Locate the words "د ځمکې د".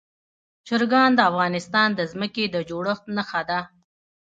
1.95-2.55